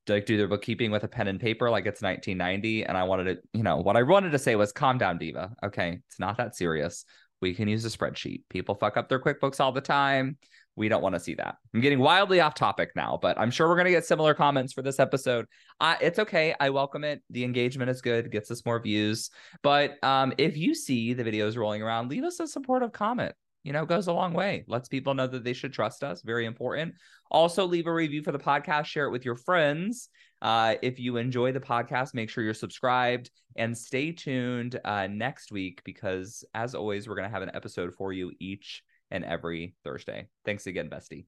Like 0.08 0.26
do 0.26 0.38
their 0.38 0.48
bookkeeping 0.48 0.92
with 0.92 1.04
a 1.04 1.08
pen 1.08 1.28
and 1.28 1.40
paper 1.40 1.70
like 1.70 1.86
it's 1.86 2.02
1990 2.02 2.86
and 2.86 2.98
I 2.98 3.04
wanted 3.04 3.24
to 3.26 3.38
you 3.54 3.64
know 3.64 3.78
what 3.78 3.98
I 3.98 4.04
wanted 4.04 4.32
to 4.32 4.40
say 4.40 4.56
was 4.56 4.72
calm 4.72 4.98
down 4.98 5.18
diva. 5.18 5.52
Okay 5.64 6.00
it's 6.08 6.20
not 6.20 6.38
that 6.38 6.56
serious. 6.56 7.06
We 7.42 7.56
can 7.56 7.70
use 7.70 7.86
a 7.86 7.90
spreadsheet. 7.90 8.44
People 8.50 8.76
fuck 8.76 8.98
up 8.98 9.08
their 9.08 9.20
QuickBooks 9.20 9.62
all 9.62 9.72
the 9.72 9.82
time 9.82 10.38
we 10.80 10.88
don't 10.88 11.04
want 11.04 11.14
to 11.14 11.20
see 11.20 11.36
that. 11.36 11.58
I'm 11.74 11.82
getting 11.82 12.00
wildly 12.00 12.40
off 12.40 12.56
topic 12.56 12.92
now, 12.96 13.20
but 13.22 13.38
I'm 13.38 13.52
sure 13.52 13.68
we're 13.68 13.76
going 13.76 13.86
to 13.86 13.92
get 13.92 14.06
similar 14.06 14.34
comments 14.34 14.72
for 14.72 14.82
this 14.82 14.98
episode. 14.98 15.46
Uh, 15.82 15.96
it's 16.00 16.20
okay. 16.20 16.56
I 16.58 16.70
welcome 16.70 17.04
it. 17.04 17.22
The 17.30 17.44
engagement 17.44 17.92
is 17.92 18.02
good, 18.02 18.32
gets 18.32 18.50
us 18.50 18.66
more 18.66 18.82
views. 18.82 19.30
But 19.62 20.02
um, 20.04 20.34
if 20.38 20.56
you 20.56 20.74
see 20.74 21.14
the 21.14 21.24
videos 21.26 21.58
rolling 21.58 21.84
around, 21.84 22.10
leave 22.10 22.24
us 22.24 22.40
a 22.40 22.48
supportive 22.48 22.94
comment. 22.94 23.36
You 23.64 23.74
know, 23.74 23.86
goes 23.86 24.08
a 24.08 24.14
long 24.14 24.34
way. 24.34 24.64
Lets 24.68 24.88
people 24.88 25.14
know 25.14 25.28
that 25.28 25.44
they 25.44 25.52
should 25.52 25.74
trust 25.74 26.02
us. 26.02 26.22
Very 26.22 26.46
important. 26.46 26.96
Also, 27.30 27.66
leave 27.66 27.88
a 27.88 27.94
review 27.94 28.24
for 28.24 28.32
the 28.32 28.40
podcast. 28.40 28.86
Share 28.86 29.06
it 29.06 29.12
with 29.12 29.26
your 29.26 29.36
friends. 29.36 30.08
Uh, 30.42 30.76
if 30.82 30.98
you 30.98 31.18
enjoy 31.18 31.52
the 31.52 31.60
podcast, 31.60 32.14
make 32.14 32.30
sure 32.30 32.42
you're 32.42 32.54
subscribed 32.54 33.32
and 33.58 33.78
stay 33.78 34.14
tuned 34.14 34.80
uh, 34.86 35.08
next 35.08 35.52
week 35.52 35.82
because, 35.84 36.46
as 36.54 36.74
always, 36.74 37.10
we're 37.10 37.16
going 37.16 37.28
to 37.28 37.34
have 37.34 37.44
an 37.44 37.52
episode 37.54 37.94
for 37.94 38.14
you 38.14 38.32
each 38.40 38.82
and 39.12 39.24
every 39.24 39.76
Thursday. 39.84 40.28
Thanks 40.46 40.68
again, 40.68 40.90
Bestie. 40.90 41.26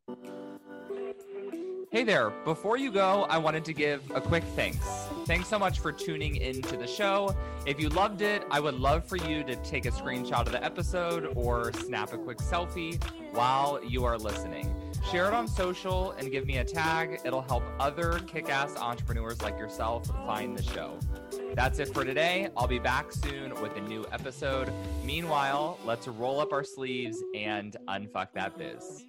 Hey 1.91 2.05
there. 2.05 2.29
Before 2.45 2.77
you 2.77 2.89
go, 2.89 3.23
I 3.29 3.37
wanted 3.37 3.65
to 3.65 3.73
give 3.73 4.01
a 4.11 4.21
quick 4.21 4.45
thanks. 4.55 4.87
Thanks 5.25 5.49
so 5.49 5.59
much 5.59 5.79
for 5.79 5.91
tuning 5.91 6.37
into 6.37 6.77
the 6.77 6.87
show. 6.87 7.35
If 7.65 7.81
you 7.81 7.89
loved 7.89 8.21
it, 8.21 8.43
I 8.49 8.61
would 8.61 8.75
love 8.75 9.05
for 9.05 9.17
you 9.17 9.43
to 9.43 9.57
take 9.57 9.85
a 9.85 9.91
screenshot 9.91 10.45
of 10.45 10.53
the 10.53 10.63
episode 10.63 11.33
or 11.35 11.73
snap 11.73 12.13
a 12.13 12.17
quick 12.17 12.37
selfie 12.37 13.03
while 13.33 13.83
you 13.83 14.05
are 14.05 14.17
listening. 14.17 14.73
Share 15.11 15.27
it 15.27 15.33
on 15.33 15.49
social 15.49 16.11
and 16.11 16.31
give 16.31 16.45
me 16.45 16.59
a 16.59 16.63
tag. 16.63 17.19
It'll 17.25 17.41
help 17.41 17.63
other 17.77 18.19
kick 18.19 18.49
ass 18.49 18.77
entrepreneurs 18.77 19.41
like 19.41 19.59
yourself 19.59 20.07
find 20.25 20.57
the 20.57 20.63
show. 20.63 20.97
That's 21.53 21.79
it 21.79 21.93
for 21.93 22.05
today. 22.05 22.47
I'll 22.55 22.67
be 22.67 22.79
back 22.79 23.11
soon 23.11 23.59
with 23.61 23.75
a 23.75 23.81
new 23.81 24.05
episode. 24.11 24.71
Meanwhile, 25.03 25.79
let's 25.85 26.07
roll 26.07 26.39
up 26.39 26.53
our 26.53 26.63
sleeves 26.63 27.21
and 27.35 27.75
unfuck 27.89 28.27
that 28.35 28.57
biz. 28.57 29.05